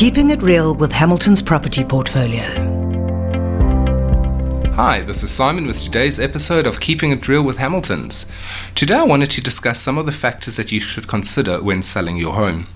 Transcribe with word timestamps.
Keeping 0.00 0.30
It 0.30 0.40
Real 0.40 0.74
with 0.74 0.92
Hamilton's 0.92 1.42
Property 1.42 1.84
Portfolio. 1.84 2.42
Hi, 4.72 5.02
this 5.02 5.22
is 5.22 5.30
Simon 5.30 5.66
with 5.66 5.82
today's 5.82 6.18
episode 6.18 6.66
of 6.66 6.80
Keeping 6.80 7.10
It 7.10 7.28
Real 7.28 7.42
with 7.42 7.58
Hamiltons. 7.58 8.24
Today 8.74 8.94
I 8.94 9.02
wanted 9.02 9.30
to 9.32 9.42
discuss 9.42 9.78
some 9.78 9.98
of 9.98 10.06
the 10.06 10.12
factors 10.12 10.56
that 10.56 10.72
you 10.72 10.80
should 10.80 11.06
consider 11.06 11.62
when 11.62 11.82
selling 11.82 12.16
your 12.16 12.32
home. 12.32 12.66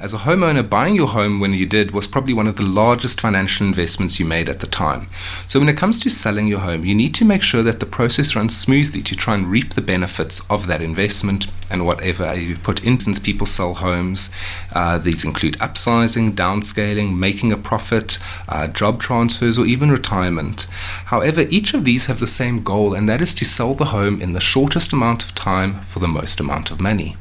As 0.00 0.12
a 0.12 0.18
homeowner, 0.18 0.68
buying 0.68 0.96
your 0.96 1.06
home 1.06 1.38
when 1.38 1.52
you 1.52 1.66
did 1.66 1.92
was 1.92 2.08
probably 2.08 2.34
one 2.34 2.48
of 2.48 2.56
the 2.56 2.64
largest 2.64 3.20
financial 3.20 3.64
investments 3.64 4.18
you 4.18 4.26
made 4.26 4.48
at 4.48 4.58
the 4.58 4.66
time. 4.66 5.06
So, 5.46 5.60
when 5.60 5.68
it 5.68 5.76
comes 5.76 6.00
to 6.00 6.10
selling 6.10 6.48
your 6.48 6.58
home, 6.58 6.84
you 6.84 6.96
need 6.96 7.14
to 7.14 7.24
make 7.24 7.42
sure 7.42 7.62
that 7.62 7.78
the 7.78 7.86
process 7.86 8.34
runs 8.34 8.56
smoothly 8.56 9.02
to 9.02 9.14
try 9.14 9.34
and 9.34 9.46
reap 9.46 9.74
the 9.74 9.80
benefits 9.80 10.42
of 10.50 10.66
that 10.66 10.82
investment 10.82 11.46
and 11.70 11.86
whatever 11.86 12.34
you 12.34 12.56
put 12.56 12.82
in. 12.82 12.98
Since 12.98 13.20
people 13.20 13.46
sell 13.46 13.74
homes, 13.74 14.30
uh, 14.72 14.98
these 14.98 15.24
include 15.24 15.58
upsizing, 15.58 16.32
downscaling, 16.32 17.16
making 17.16 17.52
a 17.52 17.56
profit, 17.56 18.18
uh, 18.48 18.66
job 18.66 19.00
transfers, 19.00 19.60
or 19.60 19.64
even 19.64 19.92
retirement. 19.92 20.66
However, 21.06 21.42
each 21.50 21.72
of 21.72 21.84
these 21.84 22.06
have 22.06 22.18
the 22.18 22.26
same 22.26 22.64
goal, 22.64 22.94
and 22.94 23.08
that 23.08 23.22
is 23.22 23.32
to 23.36 23.44
sell 23.44 23.74
the 23.74 23.86
home 23.86 24.20
in 24.20 24.32
the 24.32 24.40
shortest 24.40 24.92
amount 24.92 25.24
of 25.24 25.36
time 25.36 25.82
for 25.82 26.00
the 26.00 26.08
most 26.08 26.40
amount 26.40 26.72
of 26.72 26.80
money 26.80 27.16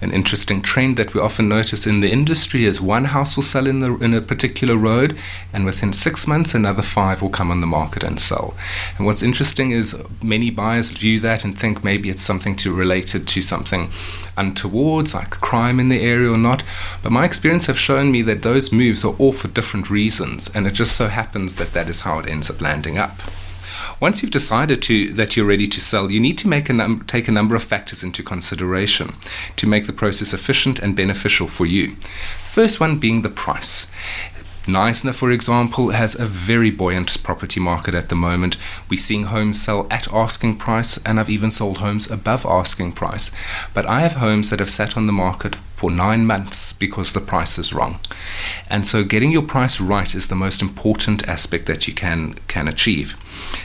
an 0.00 0.12
interesting 0.12 0.62
trend 0.62 0.96
that 0.96 1.12
we 1.12 1.20
often 1.20 1.48
notice 1.48 1.86
in 1.86 2.00
the 2.00 2.10
industry 2.10 2.64
is 2.64 2.80
one 2.80 3.06
house 3.06 3.36
will 3.36 3.42
sell 3.42 3.66
in 3.66 3.80
the 3.80 3.96
in 3.96 4.14
a 4.14 4.20
particular 4.20 4.76
road, 4.76 5.18
and 5.52 5.64
within 5.64 5.92
six 5.92 6.26
months 6.26 6.54
another 6.54 6.82
five 6.82 7.20
will 7.20 7.30
come 7.30 7.50
on 7.50 7.60
the 7.60 7.66
market 7.66 8.04
and 8.04 8.20
sell. 8.20 8.54
And 8.96 9.06
what's 9.06 9.22
interesting 9.22 9.72
is 9.72 10.00
many 10.22 10.50
buyers 10.50 10.90
view 10.90 11.18
that 11.20 11.44
and 11.44 11.58
think 11.58 11.82
maybe 11.82 12.08
it's 12.08 12.22
something 12.22 12.54
to 12.56 12.72
related 12.72 13.26
to 13.28 13.42
something 13.42 13.90
untowards, 14.36 15.14
like 15.14 15.30
crime 15.30 15.80
in 15.80 15.88
the 15.88 16.00
area 16.00 16.30
or 16.30 16.38
not. 16.38 16.62
But 17.02 17.12
my 17.12 17.24
experience 17.24 17.66
have 17.66 17.78
shown 17.78 18.12
me 18.12 18.22
that 18.22 18.42
those 18.42 18.72
moves 18.72 19.04
are 19.04 19.14
all 19.16 19.32
for 19.32 19.48
different 19.48 19.90
reasons, 19.90 20.48
and 20.54 20.66
it 20.66 20.74
just 20.74 20.96
so 20.96 21.08
happens 21.08 21.56
that 21.56 21.72
that 21.72 21.88
is 21.88 22.00
how 22.00 22.20
it 22.20 22.28
ends 22.28 22.50
up 22.50 22.60
landing 22.60 22.98
up. 22.98 23.20
Once 24.00 24.22
you've 24.22 24.30
decided 24.30 24.82
to 24.82 25.12
that 25.12 25.36
you're 25.36 25.46
ready 25.46 25.66
to 25.66 25.80
sell, 25.80 26.10
you 26.10 26.20
need 26.20 26.38
to 26.38 26.48
make 26.48 26.68
a 26.68 26.72
num- 26.72 27.04
take 27.06 27.28
a 27.28 27.32
number 27.32 27.54
of 27.54 27.62
factors 27.62 28.02
into 28.02 28.22
consideration 28.22 29.14
to 29.56 29.66
make 29.66 29.86
the 29.86 29.92
process 29.92 30.32
efficient 30.32 30.78
and 30.78 30.96
beneficial 30.96 31.48
for 31.48 31.66
you. 31.66 31.96
First 32.50 32.80
one 32.80 32.98
being 32.98 33.22
the 33.22 33.28
price. 33.28 33.90
Knysna, 34.68 35.14
for 35.14 35.30
example, 35.30 35.90
has 35.90 36.14
a 36.14 36.26
very 36.26 36.70
buoyant 36.70 37.22
property 37.22 37.58
market 37.58 37.94
at 37.94 38.10
the 38.10 38.14
moment. 38.14 38.58
We're 38.90 39.00
seeing 39.00 39.24
homes 39.24 39.60
sell 39.60 39.86
at 39.90 40.12
asking 40.12 40.58
price, 40.58 40.98
and 41.06 41.18
I've 41.18 41.30
even 41.30 41.50
sold 41.50 41.78
homes 41.78 42.10
above 42.10 42.44
asking 42.44 42.92
price. 42.92 43.34
But 43.72 43.86
I 43.86 44.02
have 44.02 44.14
homes 44.14 44.50
that 44.50 44.58
have 44.58 44.70
sat 44.70 44.94
on 44.94 45.06
the 45.06 45.12
market 45.12 45.56
for 45.74 45.90
nine 45.90 46.26
months 46.26 46.74
because 46.74 47.14
the 47.14 47.20
price 47.20 47.58
is 47.58 47.72
wrong. 47.72 47.98
And 48.68 48.86
so 48.86 49.04
getting 49.04 49.32
your 49.32 49.42
price 49.42 49.80
right 49.80 50.14
is 50.14 50.28
the 50.28 50.34
most 50.34 50.60
important 50.60 51.26
aspect 51.26 51.64
that 51.66 51.88
you 51.88 51.94
can 51.94 52.34
can 52.46 52.68
achieve. 52.68 53.16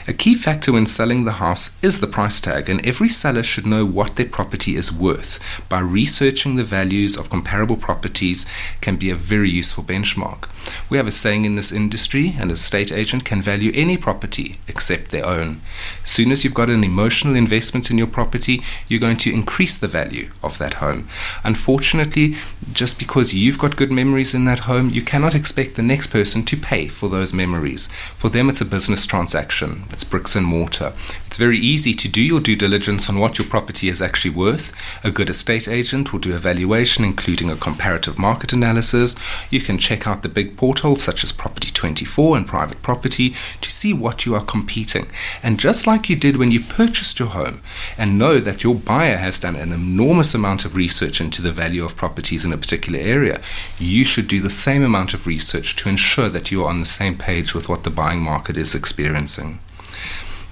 A 0.06 0.12
key 0.12 0.34
factor 0.34 0.72
when 0.72 0.86
selling 0.86 1.24
the 1.24 1.32
house 1.32 1.76
is 1.82 2.00
the 2.00 2.06
price 2.06 2.40
tag, 2.40 2.68
and 2.68 2.84
every 2.86 3.08
seller 3.08 3.42
should 3.42 3.66
know 3.66 3.84
what 3.84 4.16
their 4.16 4.26
property 4.26 4.76
is 4.76 4.92
worth. 4.92 5.38
By 5.68 5.80
researching 5.80 6.56
the 6.56 6.64
values 6.64 7.16
of 7.16 7.30
comparable 7.30 7.76
properties 7.76 8.46
can 8.80 8.96
be 8.96 9.10
a 9.10 9.14
very 9.14 9.50
useful 9.50 9.84
benchmark. 9.84 10.48
We 10.88 10.96
have 10.96 11.06
a 11.06 11.12
saying 11.12 11.44
in 11.44 11.56
this 11.56 11.72
industry, 11.72 12.36
an 12.38 12.50
estate 12.50 12.92
agent 12.92 13.24
can 13.24 13.42
value 13.42 13.72
any 13.74 13.96
property 13.96 14.58
except 14.68 15.10
their 15.10 15.26
own. 15.26 15.60
As 16.02 16.10
soon 16.10 16.32
as 16.32 16.44
you've 16.44 16.54
got 16.54 16.70
an 16.70 16.84
emotional 16.84 17.36
investment 17.36 17.90
in 17.90 17.98
your 17.98 18.06
property, 18.06 18.62
you're 18.88 19.00
going 19.00 19.18
to 19.18 19.32
increase 19.32 19.76
the 19.76 19.88
value 19.88 20.30
of 20.42 20.58
that 20.58 20.74
home. 20.74 21.08
Unfortunately, 21.42 21.84
unfortunately, 21.84 22.36
just 22.72 22.98
because 22.98 23.34
you've 23.34 23.58
got 23.58 23.76
good 23.76 23.90
memories 23.90 24.34
in 24.34 24.44
that 24.44 24.60
home, 24.60 24.90
you 24.90 25.02
cannot 25.02 25.34
expect 25.34 25.74
the 25.74 25.82
next 25.82 26.08
person 26.08 26.44
to 26.44 26.56
pay 26.56 26.88
for 26.88 27.08
those 27.08 27.32
memories. 27.32 27.88
For 28.16 28.28
them, 28.28 28.48
it's 28.48 28.60
a 28.60 28.64
business 28.64 29.06
transaction, 29.06 29.63
it's 29.90 30.04
bricks 30.04 30.36
and 30.36 30.46
mortar. 30.46 30.92
It's 31.26 31.36
very 31.36 31.58
easy 31.58 31.94
to 31.94 32.08
do 32.08 32.22
your 32.22 32.40
due 32.40 32.56
diligence 32.56 33.08
on 33.08 33.18
what 33.18 33.38
your 33.38 33.48
property 33.48 33.88
is 33.88 34.00
actually 34.00 34.34
worth. 34.34 34.72
A 35.02 35.10
good 35.10 35.30
estate 35.30 35.66
agent 35.68 36.12
will 36.12 36.20
do 36.20 36.34
a 36.34 36.38
valuation, 36.38 37.04
including 37.04 37.50
a 37.50 37.56
comparative 37.56 38.18
market 38.18 38.52
analysis. 38.52 39.16
You 39.50 39.60
can 39.60 39.78
check 39.78 40.06
out 40.06 40.22
the 40.22 40.28
big 40.28 40.56
portals 40.56 41.02
such 41.02 41.24
as 41.24 41.32
Property 41.32 41.70
24 41.70 42.36
and 42.36 42.46
Private 42.46 42.82
Property 42.82 43.34
to 43.60 43.70
see 43.70 43.92
what 43.92 44.24
you 44.24 44.34
are 44.34 44.44
competing. 44.44 45.06
And 45.42 45.58
just 45.58 45.86
like 45.86 46.08
you 46.08 46.16
did 46.16 46.36
when 46.36 46.50
you 46.50 46.60
purchased 46.60 47.18
your 47.18 47.28
home, 47.28 47.60
and 47.98 48.18
know 48.18 48.40
that 48.40 48.62
your 48.62 48.74
buyer 48.74 49.16
has 49.16 49.40
done 49.40 49.56
an 49.56 49.72
enormous 49.72 50.34
amount 50.34 50.64
of 50.64 50.76
research 50.76 51.20
into 51.20 51.42
the 51.42 51.52
value 51.52 51.84
of 51.84 51.96
properties 51.96 52.44
in 52.44 52.52
a 52.52 52.58
particular 52.58 52.98
area, 52.98 53.40
you 53.78 54.04
should 54.04 54.28
do 54.28 54.40
the 54.40 54.50
same 54.50 54.82
amount 54.82 55.14
of 55.14 55.26
research 55.26 55.76
to 55.76 55.88
ensure 55.88 56.28
that 56.28 56.50
you 56.50 56.62
are 56.62 56.70
on 56.70 56.80
the 56.80 56.86
same 56.86 57.16
page 57.16 57.54
with 57.54 57.68
what 57.68 57.84
the 57.84 57.90
buying 57.90 58.20
market 58.20 58.56
is 58.56 58.74
experiencing. 58.74 59.53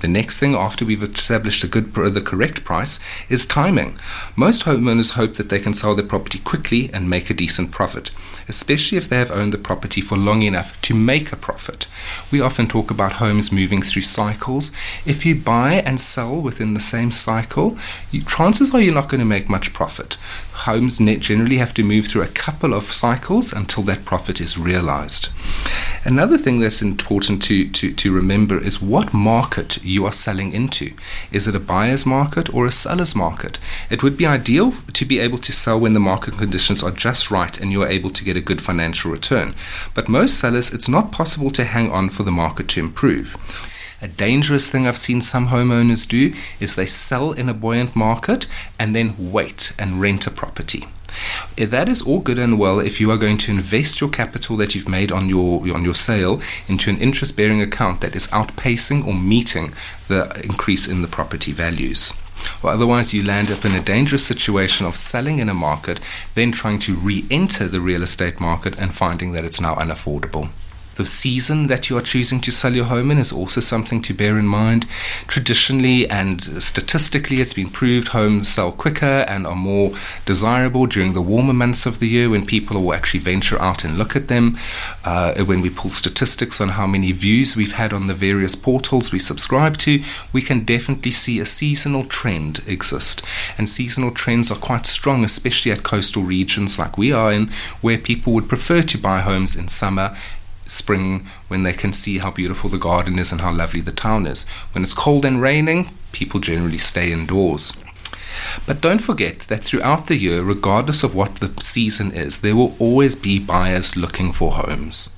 The 0.02 0.08
next 0.08 0.38
thing 0.40 0.56
after 0.56 0.84
we've 0.84 1.00
established 1.04 1.62
a 1.62 1.68
good, 1.68 1.94
the 1.94 2.20
correct 2.20 2.64
price, 2.64 2.98
is 3.28 3.46
timing. 3.46 3.96
Most 4.34 4.64
homeowners 4.64 5.12
hope 5.12 5.36
that 5.36 5.48
they 5.48 5.60
can 5.60 5.74
sell 5.74 5.94
their 5.94 6.04
property 6.04 6.40
quickly 6.40 6.90
and 6.92 7.08
make 7.08 7.30
a 7.30 7.34
decent 7.34 7.70
profit, 7.70 8.10
especially 8.48 8.98
if 8.98 9.08
they 9.08 9.18
have 9.18 9.30
owned 9.30 9.52
the 9.52 9.58
property 9.58 10.00
for 10.00 10.16
long 10.16 10.42
enough 10.42 10.80
to 10.82 10.94
make 10.94 11.30
a 11.30 11.36
profit. 11.36 11.86
We 12.32 12.40
often 12.40 12.66
talk 12.66 12.90
about 12.90 13.14
homes 13.24 13.52
moving 13.52 13.80
through 13.80 14.02
cycles. 14.02 14.72
If 15.06 15.24
you 15.24 15.36
buy 15.36 15.74
and 15.74 16.00
sell 16.00 16.34
within 16.34 16.74
the 16.74 16.80
same 16.80 17.12
cycle, 17.12 17.78
you, 18.10 18.24
chances 18.24 18.74
are 18.74 18.80
you're 18.80 18.92
not 18.92 19.08
going 19.08 19.20
to 19.20 19.24
make 19.24 19.48
much 19.48 19.72
profit. 19.72 20.14
Homes 20.66 20.98
generally 20.98 21.58
have 21.58 21.74
to 21.74 21.84
move 21.84 22.08
through 22.08 22.22
a 22.22 22.28
couple 22.28 22.74
of 22.74 22.86
cycles 22.86 23.52
until 23.52 23.84
that 23.84 24.04
profit 24.04 24.40
is 24.40 24.58
realized. 24.58 25.28
Another 26.04 26.38
thing 26.38 26.58
that's 26.58 26.82
important 26.82 27.40
to, 27.44 27.68
to, 27.70 27.92
to 27.94 28.12
remember 28.12 28.58
is 28.58 28.82
what 28.82 29.14
market 29.14 29.82
you 29.84 29.91
are 30.06 30.12
selling 30.12 30.52
into. 30.52 30.94
Is 31.30 31.46
it 31.46 31.54
a 31.54 31.60
buyer's 31.60 32.06
market 32.06 32.52
or 32.54 32.66
a 32.66 32.72
seller's 32.72 33.14
market? 33.14 33.58
It 33.90 34.02
would 34.02 34.16
be 34.16 34.26
ideal 34.26 34.72
to 34.92 35.04
be 35.04 35.18
able 35.18 35.38
to 35.38 35.52
sell 35.52 35.78
when 35.78 35.94
the 35.94 36.00
market 36.00 36.38
conditions 36.38 36.82
are 36.82 36.90
just 36.90 37.30
right 37.30 37.58
and 37.60 37.70
you 37.70 37.82
are 37.82 37.88
able 37.88 38.10
to 38.10 38.24
get 38.24 38.36
a 38.36 38.40
good 38.40 38.62
financial 38.62 39.10
return. 39.10 39.54
But 39.94 40.08
most 40.08 40.38
sellers, 40.38 40.72
it's 40.72 40.88
not 40.88 41.12
possible 41.12 41.50
to 41.52 41.64
hang 41.64 41.90
on 41.90 42.10
for 42.10 42.22
the 42.22 42.30
market 42.30 42.68
to 42.68 42.80
improve. 42.80 43.36
A 44.00 44.08
dangerous 44.08 44.68
thing 44.68 44.86
I've 44.86 44.98
seen 44.98 45.20
some 45.20 45.48
homeowners 45.48 46.08
do 46.08 46.34
is 46.58 46.74
they 46.74 46.86
sell 46.86 47.32
in 47.32 47.48
a 47.48 47.54
buoyant 47.54 47.94
market 47.94 48.48
and 48.78 48.96
then 48.96 49.14
wait 49.32 49.72
and 49.78 50.00
rent 50.00 50.26
a 50.26 50.30
property. 50.30 50.88
Eh, 51.58 51.66
that 51.66 51.88
is 51.88 52.02
all 52.02 52.20
good 52.20 52.38
and 52.38 52.58
well 52.58 52.80
if 52.80 53.00
you 53.00 53.10
are 53.10 53.16
going 53.16 53.38
to 53.38 53.50
invest 53.50 54.00
your 54.00 54.10
capital 54.10 54.56
that 54.56 54.74
you've 54.74 54.88
made 54.88 55.12
on 55.12 55.28
your 55.28 55.60
on 55.74 55.84
your 55.84 55.94
sale 55.94 56.40
into 56.68 56.90
an 56.90 56.98
interest-bearing 56.98 57.60
account 57.60 58.00
that 58.00 58.16
is 58.16 58.28
outpacing 58.28 59.06
or 59.06 59.14
meeting 59.14 59.72
the 60.08 60.40
increase 60.44 60.88
in 60.88 61.02
the 61.02 61.08
property 61.08 61.52
values. 61.52 62.12
Or 62.62 62.70
otherwise, 62.70 63.14
you 63.14 63.22
land 63.22 63.50
up 63.50 63.64
in 63.64 63.74
a 63.74 63.80
dangerous 63.80 64.26
situation 64.26 64.86
of 64.86 64.96
selling 64.96 65.38
in 65.38 65.48
a 65.48 65.54
market, 65.54 66.00
then 66.34 66.50
trying 66.52 66.80
to 66.80 66.94
re 66.94 67.24
enter 67.30 67.68
the 67.68 67.80
real 67.80 68.02
estate 68.02 68.40
market 68.40 68.78
and 68.78 68.94
finding 68.94 69.32
that 69.32 69.44
it's 69.44 69.60
now 69.60 69.74
unaffordable. 69.76 70.48
The 70.96 71.06
season 71.06 71.68
that 71.68 71.88
you 71.88 71.96
are 71.96 72.02
choosing 72.02 72.40
to 72.42 72.52
sell 72.52 72.74
your 72.74 72.84
home 72.84 73.10
in 73.10 73.18
is 73.18 73.32
also 73.32 73.60
something 73.60 74.02
to 74.02 74.12
bear 74.12 74.38
in 74.38 74.46
mind. 74.46 74.86
Traditionally 75.26 76.08
and 76.08 76.42
statistically, 76.62 77.40
it's 77.40 77.54
been 77.54 77.70
proved 77.70 78.08
homes 78.08 78.48
sell 78.48 78.72
quicker 78.72 79.24
and 79.26 79.46
are 79.46 79.56
more 79.56 79.92
desirable 80.26 80.86
during 80.86 81.14
the 81.14 81.22
warmer 81.22 81.54
months 81.54 81.86
of 81.86 81.98
the 81.98 82.08
year 82.08 82.28
when 82.28 82.44
people 82.44 82.80
will 82.82 82.92
actually 82.92 83.20
venture 83.20 83.60
out 83.60 83.84
and 83.84 83.96
look 83.96 84.14
at 84.14 84.28
them. 84.28 84.58
Uh, 85.04 85.42
when 85.44 85.62
we 85.62 85.70
pull 85.70 85.90
statistics 85.90 86.60
on 86.60 86.70
how 86.70 86.86
many 86.86 87.10
views 87.12 87.56
we've 87.56 87.72
had 87.72 87.92
on 87.92 88.06
the 88.06 88.14
various 88.14 88.54
portals 88.54 89.12
we 89.12 89.18
subscribe 89.18 89.78
to, 89.78 90.02
we 90.32 90.42
can 90.42 90.64
definitely 90.64 91.10
see 91.10 91.40
a 91.40 91.46
seasonal 91.46 92.04
trend 92.04 92.62
exist. 92.66 93.22
And 93.56 93.66
seasonal 93.66 94.10
trends 94.10 94.50
are 94.50 94.58
quite 94.58 94.84
strong, 94.84 95.24
especially 95.24 95.72
at 95.72 95.82
coastal 95.82 96.22
regions 96.22 96.78
like 96.78 96.98
we 96.98 97.12
are 97.12 97.32
in, 97.32 97.50
where 97.80 97.96
people 97.96 98.34
would 98.34 98.48
prefer 98.48 98.82
to 98.82 98.98
buy 98.98 99.20
homes 99.20 99.56
in 99.56 99.68
summer 99.68 100.14
spring 100.72 101.26
when 101.48 101.62
they 101.62 101.72
can 101.72 101.92
see 101.92 102.18
how 102.18 102.30
beautiful 102.30 102.70
the 102.70 102.78
garden 102.78 103.18
is 103.18 103.32
and 103.32 103.40
how 103.40 103.52
lovely 103.52 103.80
the 103.80 103.92
town 103.92 104.26
is. 104.26 104.46
When 104.72 104.82
it's 104.82 104.94
cold 104.94 105.24
and 105.24 105.40
raining, 105.40 105.90
people 106.12 106.40
generally 106.40 106.78
stay 106.78 107.12
indoors. 107.12 107.76
But 108.66 108.80
don't 108.80 109.02
forget 109.02 109.40
that 109.40 109.62
throughout 109.62 110.06
the 110.06 110.16
year, 110.16 110.42
regardless 110.42 111.02
of 111.02 111.14
what 111.14 111.36
the 111.36 111.52
season 111.60 112.12
is, 112.12 112.40
there 112.40 112.56
will 112.56 112.74
always 112.78 113.14
be 113.14 113.38
buyers 113.38 113.96
looking 113.96 114.32
for 114.32 114.52
homes. 114.52 115.16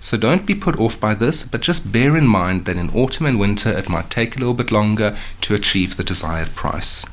So 0.00 0.16
don't 0.16 0.46
be 0.46 0.54
put 0.54 0.78
off 0.78 0.98
by 0.98 1.14
this, 1.14 1.44
but 1.44 1.60
just 1.60 1.92
bear 1.92 2.16
in 2.16 2.26
mind 2.26 2.64
that 2.64 2.76
in 2.76 2.90
autumn 2.90 3.26
and 3.26 3.38
winter 3.38 3.70
it 3.70 3.88
might 3.88 4.10
take 4.10 4.36
a 4.36 4.38
little 4.38 4.54
bit 4.54 4.72
longer 4.72 5.16
to 5.42 5.54
achieve 5.54 5.96
the 5.96 6.04
desired 6.04 6.54
price. 6.54 7.04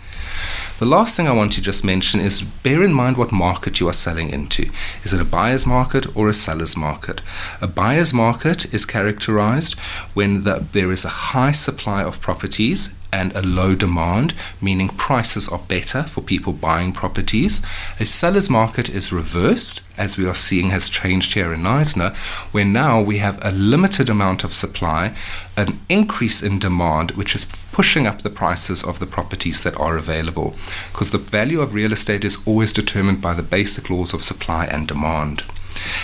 The 0.81 0.88
last 0.88 1.16
thing 1.16 1.28
I 1.28 1.31
want 1.31 1.51
to 1.51 1.62
just 1.62 1.86
mention 1.86 2.19
is 2.19 2.42
bear 2.42 2.81
in 2.81 2.92
mind 2.92 3.16
what 3.16 3.31
market 3.31 3.80
you 3.80 3.88
are 3.88 3.94
selling 3.94 4.31
into. 4.31 4.72
Is 5.04 5.13
it 5.13 5.22
a 5.22 5.24
buyer's 5.24 5.63
market 5.63 6.07
or 6.18 6.28
a 6.28 6.33
seller's 6.33 6.75
market? 6.75 7.22
A 7.62 7.68
buyer's 7.68 8.16
market 8.16 8.74
is 8.74 8.83
characterized 8.83 9.78
when 10.16 10.44
the, 10.44 10.66
there 10.72 10.92
is 10.92 11.06
a 11.06 11.30
high 11.36 11.51
supply 11.51 12.01
of 12.04 12.19
properties 12.19 12.95
and 13.13 13.35
a 13.35 13.41
low 13.41 13.75
demand, 13.75 14.33
meaning 14.61 14.87
prices 14.87 15.49
are 15.49 15.59
better 15.59 16.03
for 16.03 16.21
people 16.21 16.53
buying 16.53 16.93
properties. 16.93 17.61
A 17.99 18.05
seller's 18.05 18.49
market 18.49 18.89
is 18.89 19.11
reversed, 19.11 19.81
as 19.97 20.17
we 20.17 20.25
are 20.25 20.35
seeing 20.35 20.69
has 20.69 20.89
changed 20.89 21.33
here 21.33 21.53
in 21.53 21.61
Knysna, 21.61 22.15
where 22.53 22.65
now 22.65 23.01
we 23.01 23.17
have 23.17 23.37
a 23.41 23.51
limited 23.51 24.09
amount 24.09 24.43
of 24.43 24.53
supply, 24.53 25.13
an 25.57 25.79
increase 25.89 26.41
in 26.41 26.59
demand, 26.59 27.11
which 27.11 27.35
is 27.35 27.45
pushing 27.71 28.07
up 28.07 28.21
the 28.21 28.29
prices 28.29 28.83
of 28.83 28.99
the 28.99 29.05
properties 29.05 29.63
that 29.63 29.79
are 29.79 29.97
available. 29.97 30.55
Because 30.91 31.11
the 31.11 31.17
value 31.17 31.61
of 31.61 31.73
real 31.73 31.93
estate 31.93 32.23
is 32.23 32.37
always 32.45 32.73
determined 32.73 33.21
by 33.21 33.33
the 33.33 33.43
basic 33.43 33.89
laws 33.89 34.13
of 34.13 34.23
supply 34.23 34.65
and 34.65 34.87
demand. 34.87 35.43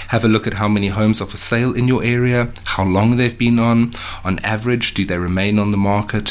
Have 0.09 0.23
a 0.23 0.27
look 0.27 0.47
at 0.47 0.55
how 0.55 0.67
many 0.67 0.87
homes 0.87 1.21
are 1.21 1.27
for 1.27 1.37
sale 1.37 1.73
in 1.73 1.87
your 1.87 2.03
area, 2.03 2.51
how 2.63 2.83
long 2.83 3.17
they've 3.17 3.37
been 3.37 3.59
on, 3.59 3.91
on 4.23 4.39
average, 4.39 4.93
do 4.93 5.05
they 5.05 5.17
remain 5.17 5.59
on 5.59 5.71
the 5.71 5.77
market? 5.77 6.29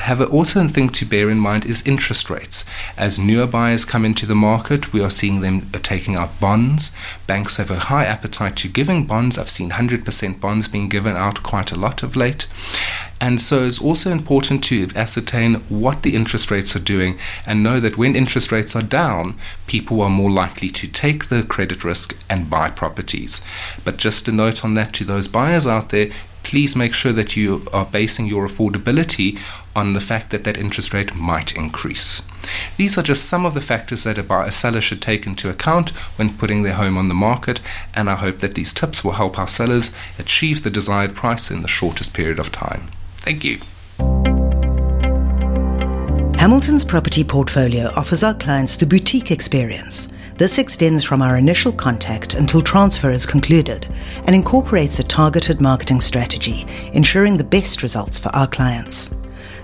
Have 0.00 0.20
also 0.20 0.64
a 0.64 0.68
thing 0.68 0.88
to 0.90 1.04
bear 1.04 1.30
in 1.30 1.38
mind 1.38 1.64
is 1.64 1.86
interest 1.86 2.30
rates. 2.30 2.61
As 2.96 3.18
newer 3.18 3.46
buyers 3.46 3.84
come 3.84 4.04
into 4.04 4.26
the 4.26 4.34
market, 4.34 4.92
we 4.92 5.02
are 5.02 5.10
seeing 5.10 5.40
them 5.40 5.70
taking 5.82 6.16
out 6.16 6.38
bonds. 6.40 6.94
Banks 7.26 7.56
have 7.56 7.70
a 7.70 7.78
high 7.78 8.04
appetite 8.04 8.56
to 8.56 8.68
giving 8.68 9.06
bonds. 9.06 9.38
I've 9.38 9.50
seen 9.50 9.70
100% 9.70 10.40
bonds 10.40 10.68
being 10.68 10.88
given 10.88 11.16
out 11.16 11.42
quite 11.42 11.72
a 11.72 11.78
lot 11.78 12.02
of 12.02 12.16
late. 12.16 12.46
And 13.20 13.40
so 13.40 13.64
it's 13.64 13.80
also 13.80 14.10
important 14.10 14.64
to 14.64 14.88
ascertain 14.96 15.54
what 15.68 16.02
the 16.02 16.14
interest 16.14 16.50
rates 16.50 16.74
are 16.74 16.80
doing 16.80 17.18
and 17.46 17.62
know 17.62 17.78
that 17.78 17.96
when 17.96 18.16
interest 18.16 18.50
rates 18.50 18.74
are 18.74 18.82
down, 18.82 19.38
people 19.66 20.00
are 20.00 20.10
more 20.10 20.30
likely 20.30 20.70
to 20.70 20.88
take 20.88 21.28
the 21.28 21.44
credit 21.44 21.84
risk 21.84 22.18
and 22.28 22.50
buy 22.50 22.70
properties. 22.70 23.42
But 23.84 23.96
just 23.96 24.26
a 24.26 24.32
note 24.32 24.64
on 24.64 24.74
that 24.74 24.92
to 24.94 25.04
those 25.04 25.28
buyers 25.28 25.66
out 25.66 25.90
there 25.90 26.08
please 26.42 26.74
make 26.74 26.94
sure 26.94 27.12
that 27.12 27.36
you 27.36 27.64
are 27.72 27.84
basing 27.84 28.26
your 28.26 28.46
affordability 28.46 29.38
on 29.74 29.92
the 29.92 30.00
fact 30.00 30.30
that 30.30 30.44
that 30.44 30.58
interest 30.58 30.92
rate 30.92 31.14
might 31.14 31.54
increase. 31.56 32.22
These 32.76 32.98
are 32.98 33.02
just 33.02 33.24
some 33.24 33.46
of 33.46 33.54
the 33.54 33.60
factors 33.60 34.04
that 34.04 34.18
a, 34.18 34.22
buyer, 34.22 34.46
a 34.46 34.52
seller 34.52 34.80
should 34.80 35.00
take 35.00 35.26
into 35.26 35.48
account 35.48 35.90
when 36.16 36.36
putting 36.36 36.62
their 36.62 36.74
home 36.74 36.96
on 36.98 37.08
the 37.08 37.14
market, 37.14 37.60
and 37.94 38.10
I 38.10 38.16
hope 38.16 38.38
that 38.38 38.54
these 38.54 38.74
tips 38.74 39.04
will 39.04 39.12
help 39.12 39.38
our 39.38 39.48
sellers 39.48 39.90
achieve 40.18 40.62
the 40.62 40.70
desired 40.70 41.14
price 41.14 41.50
in 41.50 41.62
the 41.62 41.68
shortest 41.68 42.14
period 42.14 42.38
of 42.38 42.52
time. 42.52 42.88
Thank 43.18 43.44
you. 43.44 43.60
Hamilton's 46.38 46.84
property 46.84 47.22
portfolio 47.22 47.92
offers 47.94 48.24
our 48.24 48.34
clients 48.34 48.74
the 48.74 48.84
boutique 48.84 49.30
experience. 49.30 50.08
This 50.38 50.58
extends 50.58 51.04
from 51.04 51.22
our 51.22 51.36
initial 51.36 51.70
contact 51.70 52.34
until 52.34 52.62
transfer 52.62 53.12
is 53.12 53.24
concluded 53.24 53.86
and 54.26 54.34
incorporates 54.34 54.98
a 54.98 55.04
targeted 55.04 55.60
marketing 55.60 56.00
strategy, 56.00 56.66
ensuring 56.94 57.36
the 57.36 57.44
best 57.44 57.82
results 57.84 58.18
for 58.18 58.30
our 58.30 58.48
clients. 58.48 59.08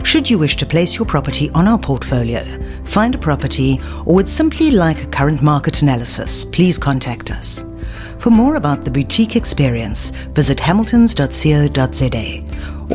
Should 0.04 0.30
you 0.30 0.38
wish 0.38 0.56
to 0.56 0.66
place 0.66 0.96
your 0.96 1.06
property 1.06 1.50
on 1.50 1.68
our 1.68 1.78
portfolio, 1.78 2.42
find 2.84 3.14
a 3.14 3.18
property, 3.18 3.80
or 4.06 4.14
would 4.14 4.28
simply 4.28 4.70
like 4.70 5.02
a 5.02 5.08
current 5.08 5.42
market 5.42 5.82
analysis, 5.82 6.44
please 6.44 6.78
contact 6.78 7.30
us. 7.30 7.64
For 8.18 8.30
more 8.30 8.56
about 8.56 8.84
the 8.84 8.90
boutique 8.90 9.36
experience, 9.36 10.10
visit 10.10 10.58
hamiltons.co.za 10.58 12.44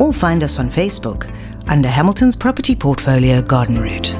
or 0.00 0.12
find 0.12 0.42
us 0.42 0.58
on 0.58 0.68
Facebook 0.68 1.30
under 1.68 1.88
Hamilton's 1.88 2.36
Property 2.36 2.74
Portfolio 2.74 3.40
Garden 3.40 3.80
Route. 3.80 4.14